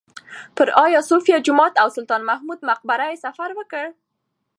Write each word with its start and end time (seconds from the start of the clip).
پر 0.55 0.67
ایا 0.83 1.01
صوفیه 1.09 1.37
جومات 1.45 1.73
او 1.81 1.87
سلطان 1.95 2.21
محمود 2.29 2.59
مقبره 2.69 3.05
یې 3.11 3.21
سفر 3.25 3.49
وکړ. 3.55 3.85